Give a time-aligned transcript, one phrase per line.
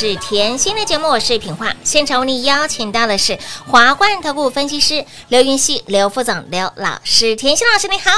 [0.00, 1.74] 是甜心的节目，我是品化。
[1.82, 3.36] 现场为你邀请到的是
[3.66, 7.34] 华冠投顾分析师刘云熙、刘副总、刘老师。
[7.34, 8.12] 甜心老师你好，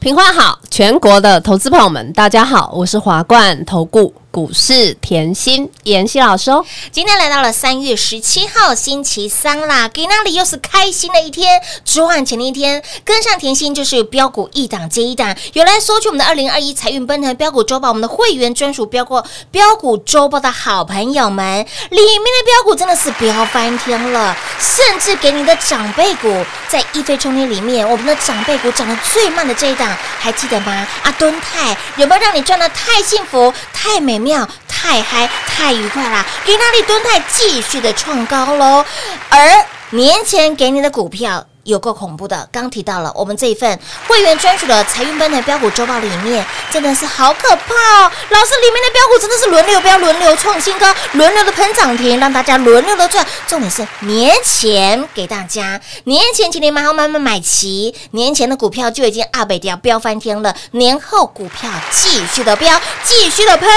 [0.00, 6.64] 品化好，全国的投资朋友们，大家好，我是华冠投顾股市甜心妍希老师哦。
[6.90, 12.82] 今天来到了三月十七号星期三啦，给那里又是开心的一天，赚钱的一天。
[13.04, 21.44] 跟上甜心就是标股一档接一档，有来索取我们的二零二一财运奔腾标股周报，我们的会员专属标股标股周报的好朋友们，
[21.90, 30.88] 里面的标股真的是飙翻天了，甚至给你的长辈股在一飞冲天里面，我们的长辈股涨得最慢的这一档，还记得吗？
[31.02, 36.24] 阿，敦泰有没有让你赚的太幸福、太美妙、太嗨、太愉快啦？
[36.46, 38.84] 给那里敦泰继续的创高喽，
[39.28, 41.46] 而年前给你的股票。
[41.64, 42.48] 有够恐怖的。
[42.52, 47.74] 刚提到了我们这一份会员专属的财运班的标股周报里面，真的是好可怕
[48.04, 48.10] 哦！
[48.30, 53.26] 老师，里面的标股真的是轮流标、轮流创新高、轮流的喷涨停，让大家轮流的赚。
[53.46, 63.68] 重点是年前给大家，年前请你买好买买买齐，年前的股票就已经阿北掉飙翻天了，年后股票继续的飙，继续的喷。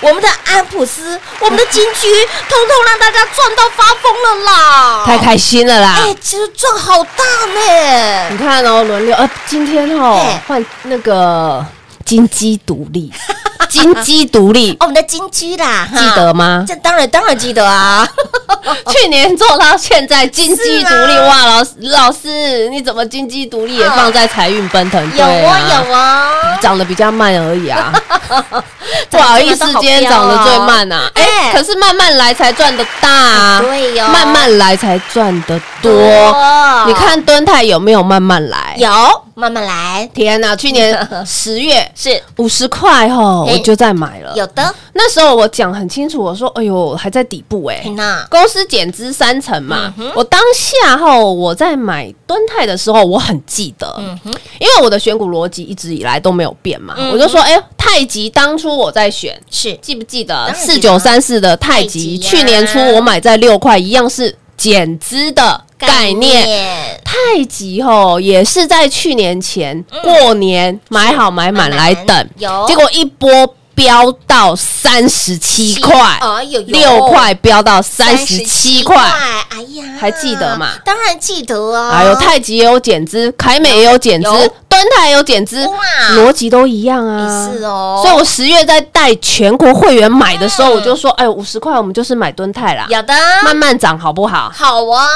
[0.00, 5.04] 我们的安普斯，我们的金居，通通让大家赚到发疯了啦！
[5.06, 5.98] 太开心了啦！
[6.02, 7.04] 哎，其实赚好
[7.54, 8.28] 呢。
[8.30, 11.64] 你看哦，轮流呃，今天哦换那个
[12.04, 13.12] 金鸡独立，
[13.68, 16.64] 金鸡独立 哦，我们的金鸡啦，哈记得吗？
[16.66, 18.06] 这当然当然记得啊，
[18.90, 21.46] 去年做到现在金鸡独立，哇！
[21.46, 25.16] 老师老师，你怎么金鸡独立也放在财运奔腾？
[25.16, 27.92] 有啊啊有啊，长得比较慢而已啊。
[29.10, 31.10] 不好意思，今天长得最慢呐、啊。
[31.14, 35.92] 哎、哎可是慢慢来才赚得大、啊，对哟慢慢来才赚得多。
[35.92, 38.74] 多你看敦泰有没有慢慢来？
[38.78, 38.88] 有，
[39.34, 40.96] 慢慢来，天哪，去年
[41.26, 42.22] 十月是。
[42.38, 44.32] 五十块吼，哎我就在买了。
[44.34, 49.92] 有的，那时候我讲很清楚，我说：“哎呦，还在底部哎、嘿娜公司减资三成嘛。
[49.96, 56.94] 嗯我当下哈我在买敦泰的时候，我很记得，嗯，因为我的选股逻辑一直以来都没有变嘛。
[56.96, 59.74] 嗯我就说：“哎、太极当初我在选，是。
[59.82, 62.18] 记不记得四九三四的太极？
[62.18, 66.46] 去年初我买在六块，一样是减资的概念。
[66.46, 67.00] 念。
[67.04, 72.28] 太极吼也是在去年前、过年买好买满来等，
[72.66, 78.96] 结果一波飙到三十七块，哎呦呦六块飙到三十七块。
[78.96, 80.70] 哎呀，还记得吗？
[80.84, 84.36] 当然记得啊，还有太极也有减资，凯美也有减资有，
[84.68, 85.76] 敦泰也有减资哇，
[86.16, 87.50] 逻辑都一样啊。
[87.52, 88.00] 是哦。
[88.02, 90.74] 所以我十月在带全国会员买的时候，嗯。
[90.74, 93.14] 我就说，哎，五十块我们就是买敦泰啦，有的，
[93.44, 94.50] 慢慢涨好不好？
[94.54, 95.06] 好啊，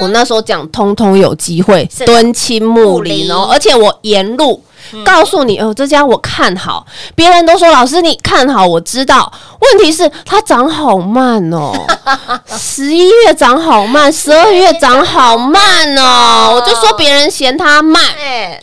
[0.00, 4.62] 我那时候讲，通通有机会敦亲睦邻哦，而且我沿路。
[5.04, 9.32] 告诉你哦，这家我看好，别人都说老师你看好，我知道。
[9.60, 11.72] 问题是它涨好慢哦，
[12.46, 18.60] 十一月涨好慢，十二月涨好慢哦，我就说别人嫌它慢，哎，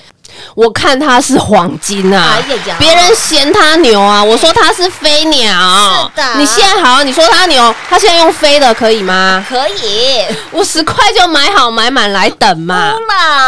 [0.56, 2.38] 我看它是黄金啊
[2.78, 6.12] 别人嫌它牛啊，我说它是飞鸟。
[6.16, 6.40] 是的。
[6.40, 9.46] 你现在好，你说它牛，它现在用飞的可以吗？
[9.48, 12.94] 可以，五十块就买好买满来等嘛。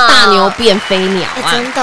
[0.07, 1.51] 大牛变飞鸟哎，啊！
[1.51, 1.81] 真的，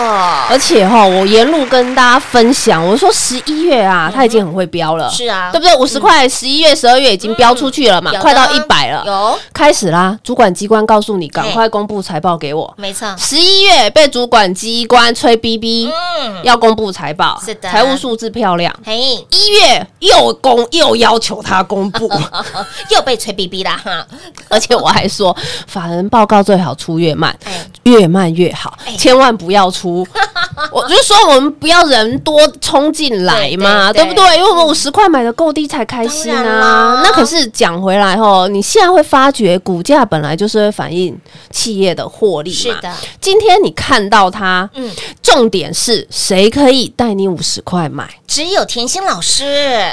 [0.48, 5.50] 而且哈，我沿路跟大家分享，我说十一月啊，它已经很会飙了，是啊。
[5.52, 5.74] 对不对？
[5.76, 10.16] 五十块，十一月、十二月已经飙出去了嘛快到一百了，有，开始啦！
[10.22, 12.72] 主管机关告诉你，赶快公布财报给我。
[12.76, 15.90] 没错，十一月被主管机关催逼逼，
[16.20, 17.68] 嗯，要公布财报，是的。
[17.68, 18.74] 财务数字漂亮。
[18.84, 18.98] 嘿，
[19.30, 22.10] 一月又公又要求他公布，
[22.90, 24.06] 又被吹逼逼啦哈，
[24.48, 25.36] 而且我还说，
[25.66, 28.96] 法人报告最好出越慢，哎，越慢越好，哎。
[28.96, 30.06] 千万不要出。
[30.72, 34.36] 我就说我们不要人多冲进来嘛，对不对？
[34.36, 37.00] 因为我们五十块买的够低才开心啊。
[37.02, 41.16] 那可是讲回来吼，你现在会发觉股价本来就是会反映
[41.50, 42.56] 企业的获利嘛。
[42.56, 44.90] 是的，今天你看到它，嗯，
[45.22, 48.08] 重点是谁可以带你五十块买？
[48.26, 49.44] 只有甜心老师，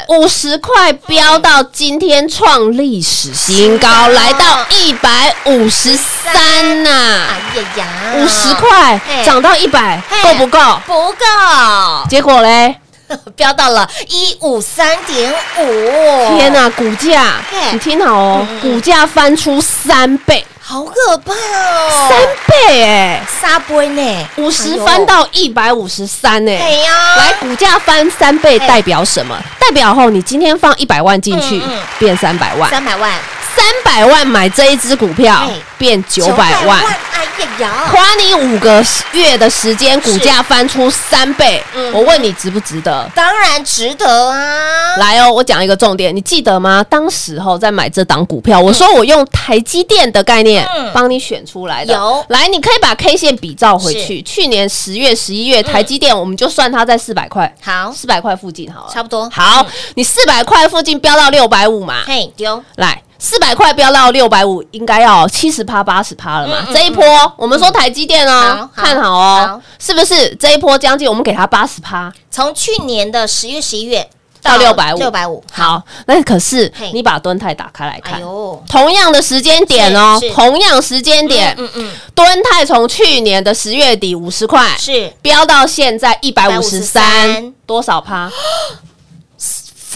[0.10, 6.90] 五十块飙到今天创历史新高，来到一百五十三呐。
[7.30, 10.57] 哎呀呀，五十块涨到一百，嘿够不够？
[10.86, 12.76] 不够，结果嘞，
[13.36, 17.36] 飙到了一五三点五，天哪，股价
[17.72, 22.10] 你听好哦，股价翻出三倍，好可怕哦！
[22.10, 24.28] 三倍哎，沙杯呢？
[24.38, 26.70] 五十翻到一百五十三哎哎。
[26.72, 29.38] 呀，来，股价翻三倍代表什么？
[29.60, 33.12] 代表后你今天放一百万进去嗯嗯，变三百万，三百万，
[33.56, 35.54] 三百万买这一只股票嘿。
[35.78, 36.80] 变九百万。
[37.18, 37.92] 哎呀呀！
[37.92, 38.84] 花你五个
[39.14, 43.10] 月的时间，股价翻出三倍嗯，我问你值不值得？
[43.16, 44.96] 当然值得啊！
[44.98, 46.86] 来哦，我讲一个重点，你记得吗？
[46.88, 51.94] 当时候在买这档股票，我说我用台积电的概念嗯帮你选出来的。
[51.94, 59.28] 有来，你可以把 K 线比照回去，去年十月、十一月，台积电我们就算它在四百块，好，四百块附近好了，差不多。
[59.32, 62.04] 好，你四百块附近飙到六百五嘛？
[62.06, 66.68] 嘿，丢，来，四百块飙到六百五，应该要七十趴、八十趴了嘛？
[66.74, 67.04] 这一波
[67.36, 70.36] 我们说台积电哦看好好哦，是不是？
[70.36, 72.12] 这一波将近我们给它八十趴。
[72.30, 74.08] 从去年的十月、十一月
[74.42, 75.44] 到六百五六百五。
[75.52, 78.22] 好，那可是你把敦泰打开来哎看，
[78.70, 88.32] 同样的时间点哦同样时间点，嗯嗯，敦泰从去年的十月底五十块是飙到现在一百五十三多少趴？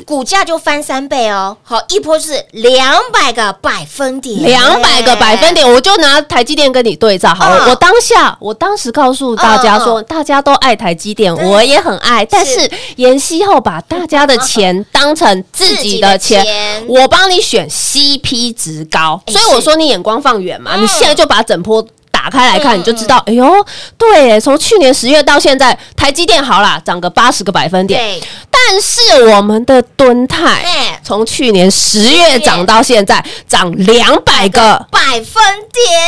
[0.05, 1.55] 股价就翻三倍哦。
[1.63, 7.65] 好，一波就是两百个百分点，两百个百分点，我就拿台积电跟你对照好了。
[7.65, 7.69] 嗯。
[7.69, 12.69] 我当下，我当时告诉大家说，嗯大家都爱台积电，我也很爱，但是。
[12.97, 21.85] 妍希后把大家的钱当成自己的钱的钱，我帮你选 CP 值高，哎所以我说你眼光放远嘛，嗯你现在就把整波。
[22.11, 22.79] 打开来看，嗯。
[22.79, 23.65] 你就知道，哎呦，
[23.97, 28.21] 对耶，从去年十月到现在，台积电好啦，涨个八十个百分点，对，
[28.67, 34.87] 但但是我们的敦泰哎从去年十月涨到现在，涨两百个。
[34.89, 35.99] 百分点，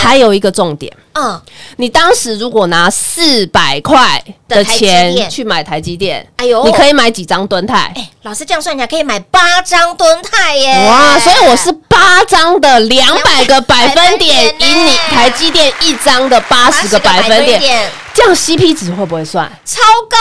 [0.00, 1.40] 还有一个重点，嗯，
[1.78, 7.92] 你当时如果拿四百块的钱去买台积电，哎呦你可以买几张敦泰？
[7.96, 10.86] 哎，老师这样算起来可以买八张吨泰耶！
[10.88, 11.18] 哇！
[11.18, 19.50] 所以我是八张的两百个百分点，200赢你台积电一张的八十个百分点，点，这样 CP 值会不会算？
[19.64, 20.16] 超高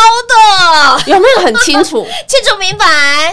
[0.98, 2.06] 的，有没有很清楚？
[2.28, 2.86] 清楚明白。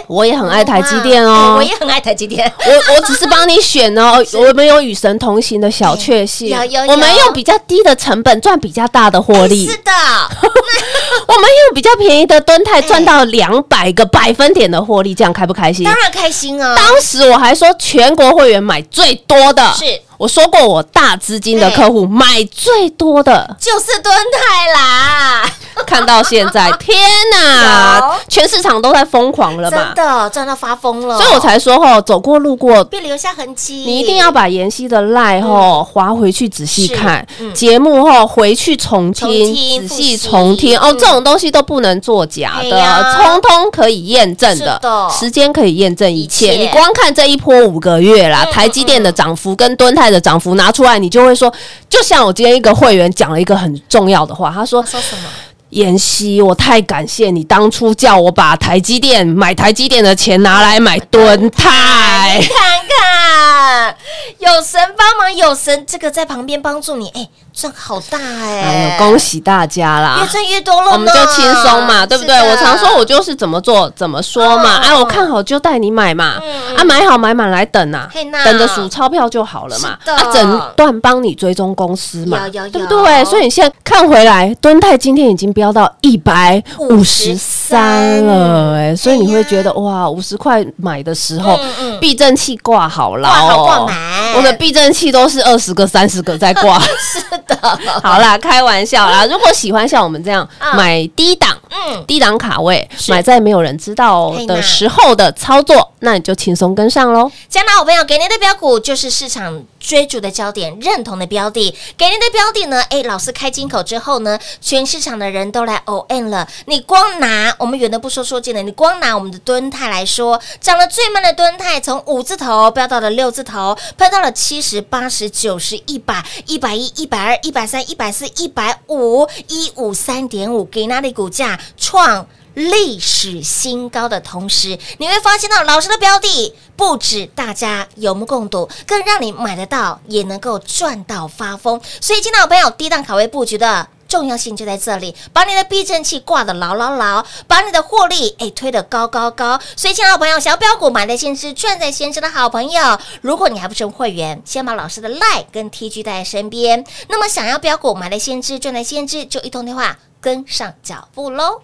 [0.07, 1.63] 我也很爱台积电哎哦我。
[1.63, 2.51] 也很爱台积电。
[2.65, 9.91] 我我只是帮你选哦， 我们有与神同行的小确幸有有有，我们用比较低的成本赚比较大的获利是，的，
[11.27, 15.95] 我们用比较便宜的吨泰赚到两百个百分点的获利，这样开不开心当？
[16.01, 16.75] 然开心啊！
[16.75, 19.85] 当时我还说全国会员买最多的，是
[20.21, 25.49] 我说过我大资金的客户买最多的，就是吨泰啦，
[25.83, 26.95] 看到现在，天
[27.33, 32.83] 哪，全市场都在疯狂了真，的赚到发疯了，所以我才说吼，走过路过。
[32.83, 33.77] 别留下痕迹。
[33.77, 37.25] 你一定要把妍希的赖吼划回去仔细看。
[37.55, 40.77] 节目后回去重重听，仔细重听。
[40.77, 46.51] 哦，嗯这种东西都不能作假的，通通可以验证的的，时间可以验证一切。
[46.51, 48.51] 你光看这一波五个月啦，嗯。
[48.51, 51.51] 台积电的涨幅跟敦泰的涨幅拿出来，你就会说，
[51.89, 54.91] 就像我今天一个会员讲了一个很重要的话，他说他。
[54.91, 55.23] 说什么？
[55.71, 62.41] 妍希，我太感谢你当初叫我把台积电买台积电的钱拿来买敦泰。
[62.41, 62.49] 看
[62.89, 63.95] 看，
[64.39, 69.05] 有神帮忙，有神这个在旁边帮助你，哎，赚好大哎哎呦，！
[69.05, 70.19] 恭喜大家啦！
[70.21, 72.33] 越赚越多了，我们就轻松嘛，对不对？
[72.49, 74.79] 我常说，我就是怎么做怎么说嘛。
[74.79, 78.07] 嗯哎，我看好就带你买嘛嗯，啊，买好买满来等呐，
[78.45, 79.97] 等着数钞票就好了嘛。
[80.05, 83.25] 啊，整段帮你追踪公司嘛有有，对不有对？
[83.25, 96.79] 所以你现在看回来，敦泰今天已经飙到一百五十三了，哎，所以你会觉得哇，五十块买的时候嗯嗯，避震器挂好牢挂好哦挂满我的避震器都是二十个、三十个在挂。
[97.01, 97.55] 是的，
[98.03, 99.25] 好啦，开玩笑啦。
[99.29, 107.31] 如果喜欢像我们这样嗯买低档，嗯，低档卡位，买在没有人知道的时候的操作，那你就轻松跟上喽。
[107.47, 111.75] 加拿好朋友给您的标股就是市场追逐的焦点，认同的标的。
[111.97, 116.47] 给您的标的呢，哎，老师开金口之后呢，全市场的人都来 O N 了。
[116.67, 132.27] 你光拿我们远的不说说近的，你光拿我们的敦泰来说，涨了最慢的敦泰，从五字头飙到了六字头，喷到了七十、八十、九十、一百、一百一、一百二、一百三、一百四、一百五、一五三点五，给那里股价创。
[132.53, 141.79] 历史新高的同时，你会发现到老师的标的不止大家有目共睹，更让你买得到，也能够赚到发疯。
[141.99, 143.87] 所以，亲爱的朋友，低档卡位布局的。
[144.11, 149.57] 重要性就在这里，把你的避震器挂得牢牢牢，把你的获利哎推得高高高。
[149.77, 156.83] 所以，亲爱的朋友，想要标股买在先知赚在先知的好朋友，如果你还不是会员，先把老师的 l i e 跟 TG 带在身边。
[157.07, 161.61] 那么，想要标股买在先知赚在先知，就一通电话跟上脚步喽。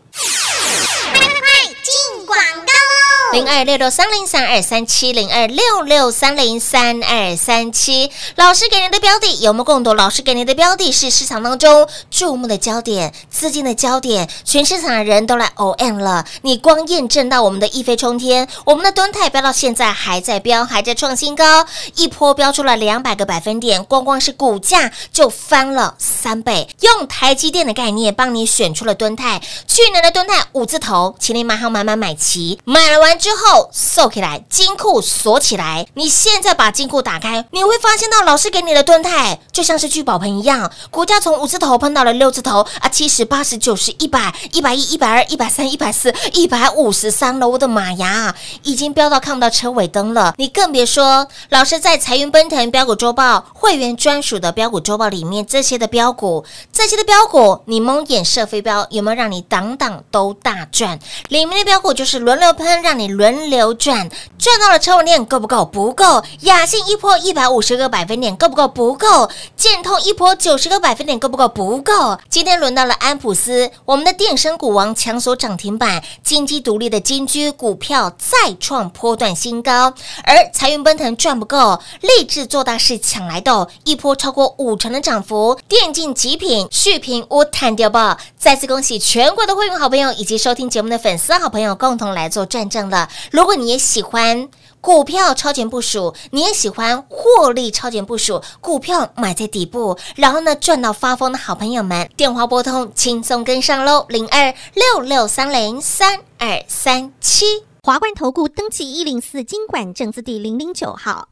[1.13, 2.86] 快快快进广告。
[3.33, 9.93] 零二六六三零三二三七零二六六三零三二三七，老师给您的标的有目共睹。
[9.93, 16.25] 老师给您的标的是市场当中注目的焦点、资金的焦点，全市场的人都来 O M 了。
[16.43, 21.65] 你光验证到我们的一飞冲天，我们的敦泰飙到现在还在飙，还在创新高，
[21.95, 26.69] 一波飙出了两百个百分点，光光是股价就翻了三倍。
[26.79, 35.85] 用台积电的概念帮你选出了敦泰，去年的敦泰五字头，请你买好买买买齐，买了完之后收起来，金库锁起来。
[35.95, 47.47] 你现在把金库打开，你会发现到老师给你的盾态就像是聚宝盆一样，股价从五字头喷到了六字头啊，七十、八十、九十、一百、一百一、一百二、一百三、一百四、一百五十三了。
[47.47, 50.33] 我的妈呀，已经飙到看不到车尾灯了。
[50.37, 60.99] 你更别说，老师在财运奔腾标股周报会员专属的标股周报里面，这些的标股，这些的标股，你蒙眼射飞镖，有没有让你档档都大赚？
[61.29, 65.65] 里面的标股就是轮流喷，让你轮流赚，赚到了车尾链够不够？
[65.65, 66.23] 不够。
[66.41, 68.67] 雅信一波一百五十个百分点够不够？
[68.67, 69.29] 不够。
[69.55, 71.47] 建通一波九十个百分点够不够？
[71.47, 72.17] 不够。
[72.29, 92.96] 今天轮到了安普斯，我们的电声股王强锁涨停板，金鸡独立的金居股票再创波段新高，而财运奔腾赚不够，立志做大事抢来的，一波超过五成的涨幅，电竞极品续平屋探掉爆，再次恭喜全国的会员好朋友以及收听节目的粉丝好朋友共同来做转正了。
[92.97, 93.09] 了。
[93.31, 94.49] 如果你也喜欢。
[94.79, 107.65] 股票超前部署，你也喜欢获利超前部署，股票买在底部，然后呢赚到发疯的好朋友们，电话拨通，轻松跟上喽，零二六六三零三二三七。
[107.83, 111.29] 华冠投顾登记一零四经管证字第零零九号。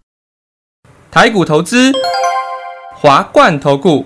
[1.11, 1.93] 台股投资，
[2.99, 4.05] 华冠投顾。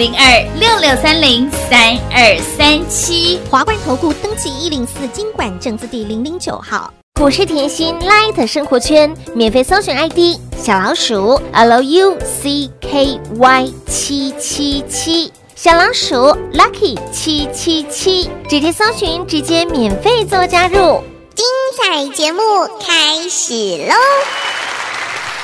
[0.00, 3.38] 零二六六三零三二三七。
[3.50, 6.90] 华冠投顾登记一零四经管证字第零零九号。
[7.20, 12.14] 股市甜心 Light 生活圈免费搜寻 ID 小老鼠 Lucky
[13.86, 16.14] 七七七，小老鼠
[16.54, 21.04] Lucky 七七七，直接搜寻，直接免费做加入。
[21.34, 21.44] 精
[21.76, 22.40] 彩节目
[22.80, 23.52] 开始
[23.86, 23.94] 喽！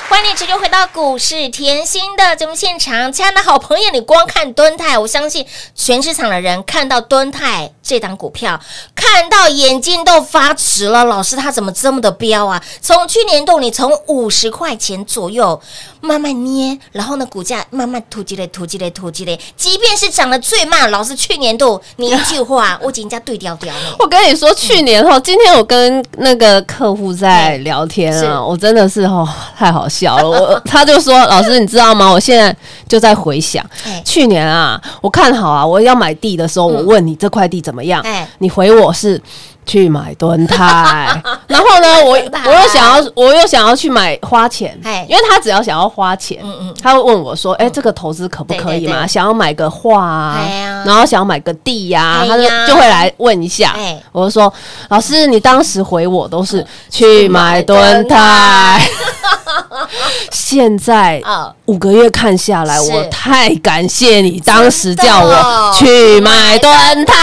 [0.09, 5.45] 欢迎你直接回到股市甜心的节目现场，亲爱的好朋友，你光看蹲泰，我相信
[5.75, 8.59] 全市场的人看到蹲泰这档股票，
[8.97, 11.05] 看到眼睛都发直了。
[11.05, 12.61] 老师，他怎么这么的彪啊？
[12.81, 15.61] 从去年度你从五十块钱左右
[16.01, 23.97] 慢慢捏，然后呢，股价慢慢突击嘞，突击嘞，突击嘞，即便是涨得最慢，老师去年度你一句话，我人家对调调了。
[24.01, 30.29] 我跟你说，去年后，今天我跟那个客户在聊天啊，我真的是哦，太好笑了。
[30.29, 32.11] 我他就说，老师你知道吗？
[32.11, 32.55] 我现在
[32.89, 39.21] 就在回想哎，去年啊，我看好啊，我要买地的时候，我问你这块地怎么样哎，你回我是。
[39.67, 46.75] 去买蹲泰，然后呢， 我我又想要，我又想要去买花钱哎，因为他只要想要花钱，嗯嗯。
[46.81, 49.05] 他会问我说：“哎，这个投资可不可以嘛？
[49.07, 50.39] 想要买个画啊
[50.87, 53.75] 然后想要买个地呀，他就就会来问一下。
[53.77, 54.01] 哎。
[54.13, 54.53] 我就说：
[54.89, 58.81] 老师，你当时回我都是去买蹲泰，
[60.31, 67.15] 现在哦五个月看下来，我太感谢你当时叫我去买蹲泰。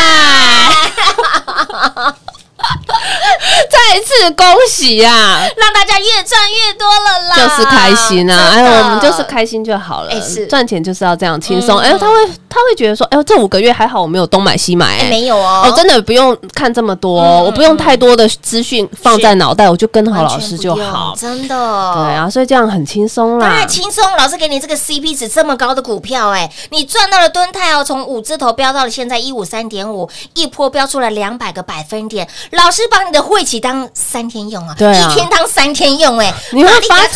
[3.69, 5.41] 再次恭喜啊！
[5.57, 8.49] 让大家越赚越多了啦，就是开心啊！
[8.53, 10.11] 哎呦，我们就是开心就好了。
[10.49, 11.77] 赚钱就是要这样轻松。
[11.79, 12.15] 嗯哎呦，他会
[12.49, 15.03] 他会觉得说，哎呦，这五个月还好，我没有东买西买。
[15.09, 21.15] 没有哦哦，真的不用看这么多，嗯我不用太多的资讯放在脑袋，我就跟好老师就好。
[21.19, 22.13] 真的对。
[22.13, 23.67] 啊，所以这样很轻松啦当然。
[23.67, 32.27] 轻松，老师给你这个 CP 值这么高的股票、哎，你赚到了敦泰哦，从五字头飙到了现在一五三点五，一波飙出了两百个百分点。
[32.53, 35.09] 老师把你的会期当三天用啊，对啊。
[35.11, 37.07] 一天当三天用、哎，你会发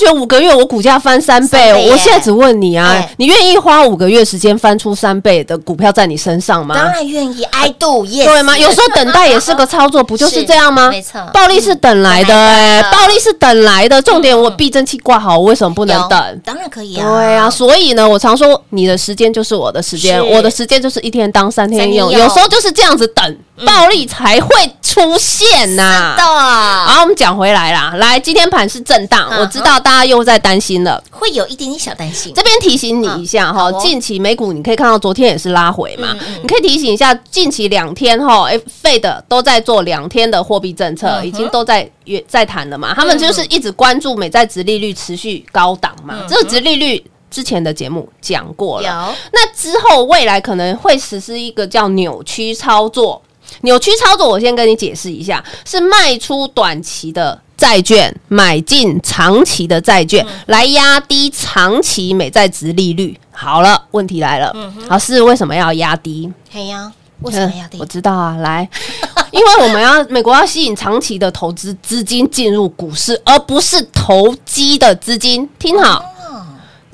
[0.00, 1.90] 觉五个月我股价翻三倍，三倍耶。
[1.90, 6.74] 我现在只问你啊哎，你愿意花五个月时间翻出三倍的股票在你身上吗？
[6.74, 8.56] 当然愿意，I do yes，对吗？
[8.56, 10.88] 有时候等待也是个操作，不就是这样吗？
[10.90, 11.20] 没错。
[11.32, 14.00] 暴利是等来的、等来哎、的暴利是等来的。
[14.02, 16.40] 重点我避震器挂好，我为什么不能等？
[16.44, 22.28] 当然可以啊，对啊，所以呢，我常说你的时间就是我的时间，我的时间就是一天当三天用，三天用。
[22.28, 24.48] 有时候就是这样子等，暴力才会
[24.82, 31.02] 出现呐、是的，好，我们讲回来啦，来，今天盘是震荡，嗯我知道大家又在担心了。
[31.10, 32.32] 会有一点点小担心。
[32.34, 47.02] 这边提醒你一下哈嗯好哦，近期美股你可以看到昨天也是拉回嘛嗯嗯，你可以提醒一下，近期两天哈，哎，费的都在做两天的货币政策，嗯哼已经都在约在谈了嘛，他们就是一直关注美债值利率持续高档嘛嗯，这个值利率。
[47.28, 53.20] 之前的节目讲过有了，那之后未来可能会实施一个叫扭曲操作。
[53.62, 63.18] 扭曲操作，我先跟你解释一下，是卖出短期的债券，买进长期的债券，来压低长期美债值利率。
[63.30, 64.54] 好了，问题来了，
[64.88, 66.32] 老师为什么要压低？
[66.50, 67.86] 嘿呀，为什么压低嗯我？
[67.86, 68.68] 知道啊，来，
[69.30, 75.48] 因为我们要美国要吸引长期的投资资金进入股市，而不是投机的资金。
[75.58, 76.02] 听好。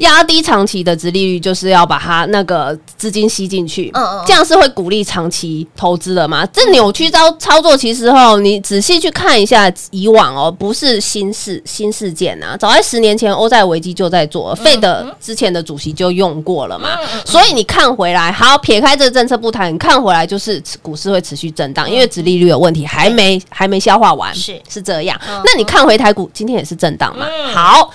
[0.05, 4.25] 哦压低长期的殖利率，就是要把它那个资金吸进去，嗯嗯嗯。
[4.27, 6.45] 这样是会鼓励长期投资的嘛？
[6.47, 16.89] 这扭曲操操作，其实哦，你仔细去看一下以往哦，不是新事新事件啊，早在十年前欧债危机就在做，费的之前的主席就用过了嘛，
[17.25, 24.61] 所以你看回来，好撇开这个政策不谈，你看回来就是股市会持续震荡，因为殖利率有问题，还没还没消化完，是。
[24.69, 25.19] 是这样。
[25.45, 27.27] 那你看回台股，今天也是震荡嘛？
[27.55, 27.91] 好。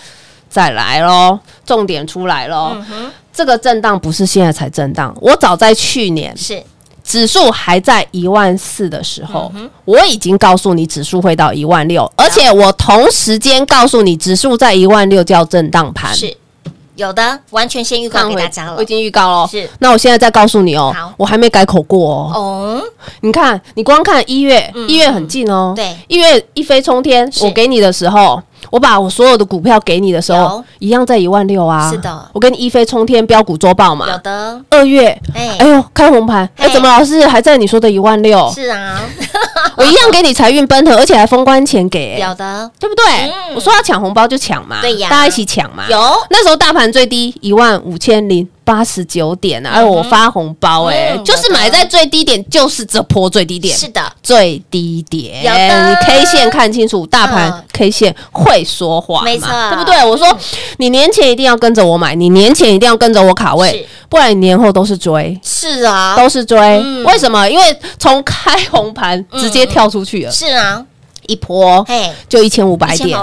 [0.50, 2.76] 再来喽，重点出来喽。
[3.32, 6.60] 这个震荡不是现在才震荡，我早在去年是
[7.04, 9.52] 指数还在一万四的时候，
[9.86, 16.12] 我已经告诉你指数会到一万六，而且我同时间告诉你指数在一万六叫震荡盘。
[16.16, 16.36] 是，
[16.96, 18.86] 有的，完全先预告给大家了我已。
[18.88, 19.48] 经预告了。
[19.48, 22.32] 是那我现在再告诉你哦好，我还没改口过哦。
[22.34, 22.84] 哦，
[23.22, 25.74] 你看，你光看一月，一月很近哦。
[25.74, 31.90] 嗯对一月一飞冲天，我给你的时候，我把我所有的股票给你的时候，一样在一万六啊。
[31.92, 32.30] 是的。
[32.34, 34.18] 我跟你一飞冲天标股周报有。
[34.20, 35.56] 的，二月，哎。
[35.60, 38.52] 哎呦，开红盘，哎，嘿怎么老师还在你说的一万六？
[38.54, 39.02] 是啊，
[39.76, 43.04] 我一样给你财运奔腾，而且还封关前给，哎有的，对不对？
[43.26, 43.56] 嗯？
[43.56, 45.10] 我说要抢红包就抢嘛，对呀。
[45.10, 45.84] 大家一起抢嘛。
[45.90, 45.98] 有。
[46.30, 55.42] 那时候大盘最低一万五千零八十九点啊，而我发红包哎、嗯就是买在最低点，就是这波最低点，是的，最低点。
[55.42, 57.64] 你 K 线看清楚，大盘嗯。
[57.72, 59.48] K 线会说话，没错。
[59.70, 60.04] 对不对？
[60.04, 60.28] 我说
[60.80, 65.40] 你年前一定要跟着我买，你年前一定要跟着我卡位，不然你年后都是追。
[65.42, 67.06] 是啊，都是追，嗯。
[67.06, 67.48] 为什么？
[67.50, 67.64] 因为
[67.98, 70.84] 从开红盘直接跳出去了，是啊，
[71.28, 73.18] 一波嘿，就一千五百点。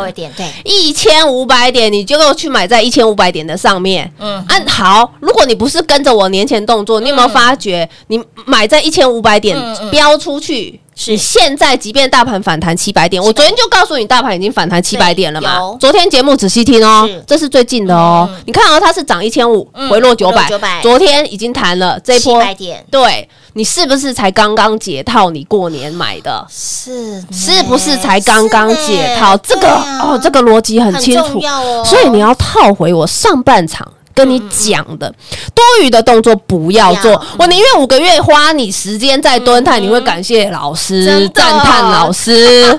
[0.64, 4.10] 一千五百点，你就去买在一千五百点的上面。
[4.18, 4.34] 嗯。
[4.34, 9.90] 嗯，按、好，如果你不是跟着我年前动作，你有没有发觉，你买在一千五百点嗯嗯。
[9.90, 10.80] 飙出去？
[10.94, 11.10] 是。
[11.10, 15.58] 你现在即便大盘反弹七百点，我昨天就告诉你，大盘已经反弹七百点了嘛。
[15.80, 18.28] 昨天节目仔细听哦，这是最近的哦。
[18.30, 18.42] 嗯。
[18.46, 20.44] 你看哦，它是涨一千五嗯，回落九百。
[20.44, 22.84] 回落900，昨天已经弹了这一波700点。
[22.90, 25.30] 对你是不是才刚刚解套？
[25.30, 26.44] 你过年买的？
[26.50, 29.36] 是是不是才刚刚解套？
[29.38, 31.40] 这个啊哦，这个逻辑很清楚
[31.84, 33.88] 所以你要套回我上半场。
[34.14, 35.12] 跟你讲的。
[35.54, 42.78] 多余的动作不要做，我宁愿五个月花你时间在蹲泰，你会感谢老师赞叹老师，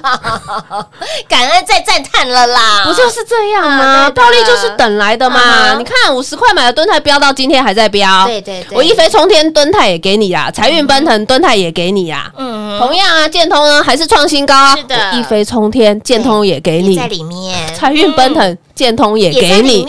[1.28, 4.10] 感恩再赞叹了啦，不就是这样啊吗？
[4.12, 5.76] 暴利就是等来的嗯嘛。
[5.78, 8.78] 你看五十块买的蹲泰飙到今天还在飙，对对对。
[8.78, 12.32] 我一飞冲天蹲泰也给你啦，财运奔腾蹲泰也给你啦。
[12.38, 14.96] 嗯，同样啊，建通呢还是创新高，是的。
[15.14, 16.96] 一飞冲天，建通也给你。
[16.96, 19.86] 也在，里面，财运奔腾，建通也给你。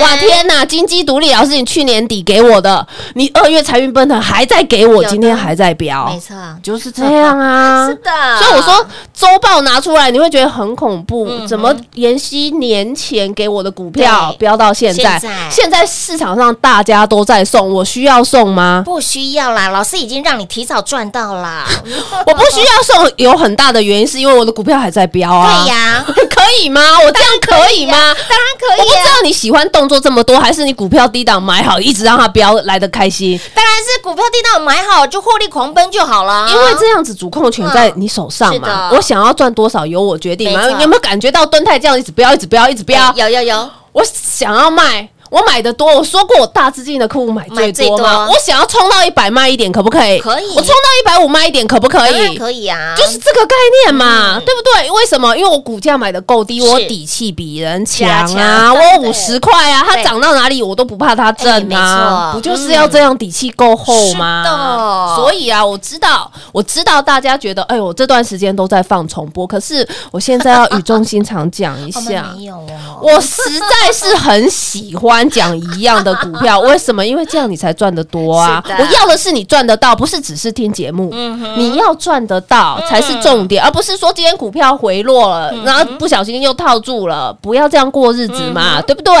[0.00, 0.64] 哇天哪！
[0.64, 7.88] 金鸡独立老师，你去年底给我的，你二月财运奔腾还在给我，今天还在飙没，错，就是这样啊。
[7.88, 8.86] 是的，所以我说
[9.16, 11.26] 周报拿出来，你会觉得很恐怖。
[11.28, 15.18] 嗯怎么妍希年前给我的股票飙到现在？
[15.50, 18.82] 现在市场上大家都在送，我需要送吗？
[18.84, 21.64] 不需要啦，老师已经让你提早赚到啦，
[22.26, 25.64] 我不需要送，有很大的原因是因为我的股票还在飙啊。
[25.64, 26.80] 对呀， 可以吗？
[27.04, 27.96] 我这样可以吗？
[28.28, 33.40] 当然可以我不知道你喜欢动作这么多，还是你股票低档买好，一直让它飙来的开心？
[33.54, 38.90] 当然是股票低到买好就获利狂奔就好了，因为这样子主控权在你手上嘛。
[38.92, 40.64] 我想要赚多少由我决定嘛。
[40.68, 43.12] 你有没有感觉到敦泰这样一直飙，一直飙，一直飙？
[43.16, 45.08] 有有有，我想要卖。
[45.30, 48.28] 我买的多，我说过我大资金的客户买最多多嘛。
[48.28, 50.18] 我想要冲到一百卖一点，可不可以？
[50.20, 52.36] 可以我冲到一百五卖一点，可不可以？
[52.36, 54.90] 可以啊，就是这个概念嘛，对不对？
[54.90, 55.36] 为什么？
[55.36, 58.72] 因为我股价买的够低，我底气比人强啊！
[58.72, 62.30] 我对五十块啊，它涨到哪里我都不怕它哎震没啊！
[62.32, 65.14] 不就是要这样底气够厚吗？
[65.16, 72.32] 所以啊，我知道，我知道大家觉得，哎呦，这段时间都在放重播，可是我现在要语重心长讲一下。
[72.36, 77.06] 没有哦，我实在是很喜欢讲一样的股票，为什么？
[77.06, 78.62] 因为这样你才赚得多啊！
[78.78, 81.10] 我要的是你赚得到，不是只是听节目。
[81.56, 89.14] 你要赚得到才是重点，而不是说今天股票回落了，然后不小心又套住了，不要这样过日子嘛，对不对？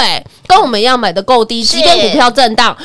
[0.46, 2.76] 跟我们一样买的够低，即便股票震荡，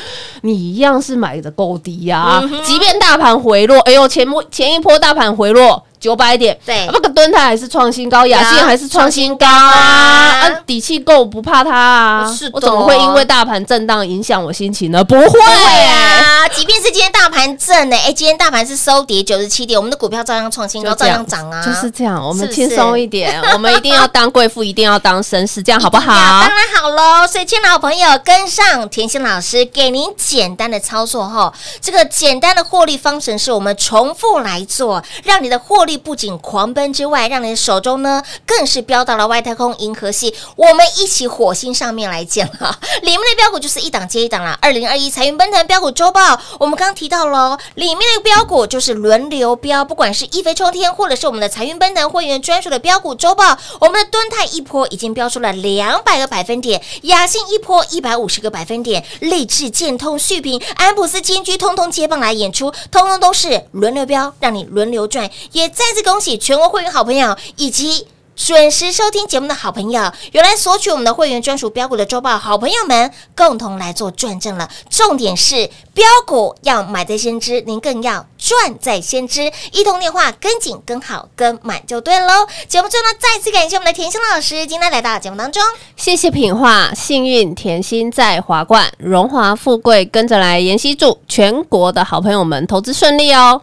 [0.42, 5.82] 你一样是买的够低呀、即便大盘回落，哎呦，前波前一波大盘回落。
[6.02, 6.86] 九百点，对。
[6.86, 12.34] 啊不过敦泰还是创新高，雅呀信还是创新高啊，底气够不怕它啊。
[12.36, 15.02] 是，我怎么会因为大盘震荡影响我心情呢？
[15.04, 15.30] 不会。
[15.30, 21.12] 对啊，即便是今天大盘震呢，哎，今天大盘是收跌九十七点，我们的股票照样创新高，照样。
[21.12, 26.06] 样涨啊，就是这样，我们轻松一点， 我们一定要当贵妇，一定要当绅士，这样好不好？
[26.40, 26.48] 当？
[26.48, 44.58] 然好喽，所以，亲爱的好朋友，跟上甜心老师给您简单的操作后，这个简单的获利方程式，我们重复来做，让你的获利不仅狂奔之外，让你的手中呢更是飙到了外太空银河系，我们一起火星上面来讲哈， 里面的标股就是一档接一档啦。
[44.60, 65.30] 二零二一财运奔腾标股周报，我们刚刚提到喽，里面的标股就是轮流标，不管是一飞冲天，或者是我们的财运奔腾会员专属的标股周报，我们的敦泰一波已经标出了两百个百分点，雅信一波一百五十个百分点，励志、建通、续品、安普斯、金居，通通接棒来演出，通通都是轮流标，让你轮流赚。
[65.52, 68.06] 也再次恭喜全国会员好朋友以及。
[68.34, 74.68] 准时收听节目的好朋友，有来索取我们的会员专属标股的周报，好朋友们共同来做转正了。
[74.88, 79.52] 重点是标股要买在先知，您更要赚在先知。
[79.72, 82.46] 一通电话跟紧、跟好、跟满就对喽。
[82.66, 85.62] 节目最后呢，再次感谢我们的甜心老师今天来到节目当中。
[85.94, 90.58] 谢谢品画，幸运甜心在华冠，荣华富贵跟着来。
[90.58, 93.60] 妍希祝全国的好朋友们投资顺利哦。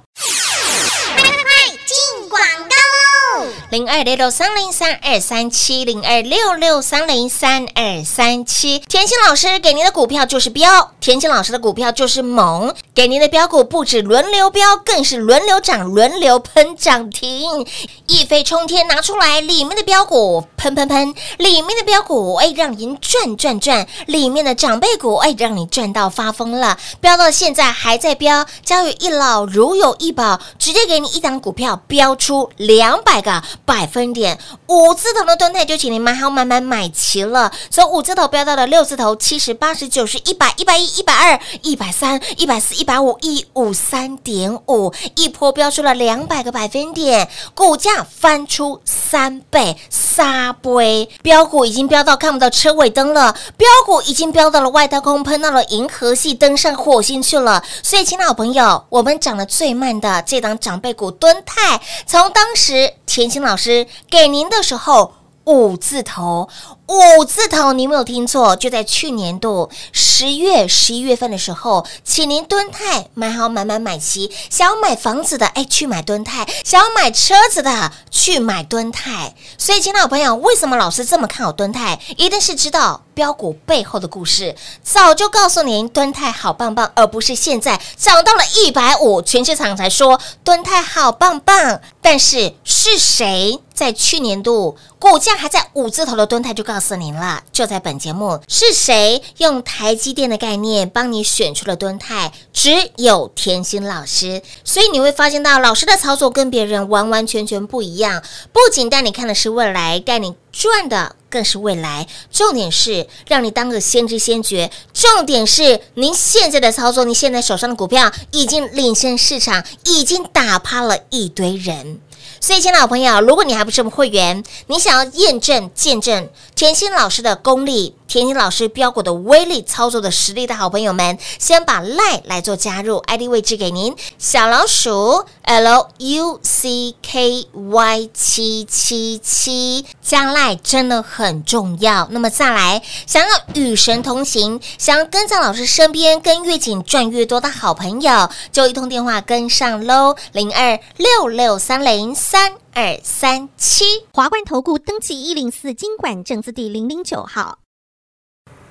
[3.69, 17.63] 零二六六三零三二三七零二六六三零三二三七，甜心老师给您的股票就是标，甜心老师的股票就是猛，给您的标股不止轮流标，更是轮流涨，轮流喷涨停，
[18.07, 33.43] 一飞冲天拿出来，里面的标股喷喷喷，里面的标股哎让您赚赚赚，里面的长辈股哎让你赚到发疯了，标到现在还在标，教育一老如有一宝，直接给你一档股票标出两百个。
[33.69, 51.07] 百分点五字头的吨泰就请您买好买买买齐了，从五字头飙到了六字头，七十八十九十一百一百一一百二一百三一百四一百五一五三点五，一波飙出了两百个百分点，股价翻出三倍，杀杯。
[51.21, 57.63] 标股已经飙到看不到车尾灯了，标股已经飙到了外太空，喷到了银河系，登上火星去了。
[57.83, 66.47] 所以，亲爱的朋友，我们涨得最慢的这档长辈股吨泰，从当时田心老师给您的时候，五字头。
[66.89, 79.35] 五字头，你没有听错，就在去年度十月、十一月份的时候，请您蹲泰买好买买买齐，想要买房子的哎去买蹲泰，想要买车子的去买蹲泰。
[79.55, 81.99] 所以，亲爱的朋友，为什么老师这么看好蹲泰？
[82.17, 91.79] 一定是知道标股背后的故事，早就告诉您蹲泰好棒棒，而不是现在涨到了一百五，全市场才说蹲泰好棒棒。
[92.01, 96.78] 但是是谁在去年度股价还在五字头的蹲泰就告？
[96.79, 102.31] 告诉您了，就在本节目，是谁用台积电的概念帮你选出了敦泰？
[102.53, 108.23] 只有甜心老师，所以你会发现到老师的操作跟别人完完全全不一样。
[108.53, 112.07] 不仅带你看的是未来，带你赚的更是未来。
[112.31, 114.71] 重点是让你当个先知先觉。
[114.93, 121.99] 重点是您现在的操作，你现在手上的股票已经领先市场，已经打趴了一堆人。
[122.41, 127.95] 所以，亲爱的朋友，如果你还不是我们会员，你想要验证、见证甜心老师的功力。
[128.05, 142.07] 甜心老师标股的威力、操作的实力的好朋友们，先把赖来做加入，ID 位置给您，小老鼠 L U C K Y 七七七，加赖真的很重要。
[142.09, 157.59] 那么再来，想要与神同行，想要跟在老师身边，跟越紧赚越多的好朋友，就一通电话跟上喽，零二六六三零三二三七，华冠投顾登记一零四经管证字第零零九号。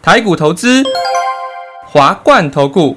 [0.00, 0.82] 台股投资，
[1.86, 2.96] 华冠投顾。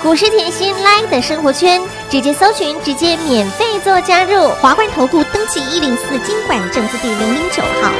[0.00, 4.48] 股市甜心 Line 的生活圈，直接搜寻，直接免费做加入。
[4.60, 7.90] 华冠投顾登记一零四经管证字第零零九号。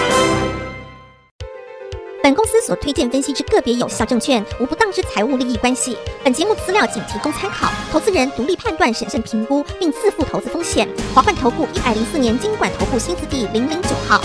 [2.22, 5.98] 本公司所推荐分析之个别有效证券，无不当之财务利益关系。
[6.22, 10.88] 本节目资料仅提供参考，投资人独立判断、审慎评估，并自负投资风险。
[11.12, 14.22] 华冠投顾一百零四年经管投顾新字第零零九号。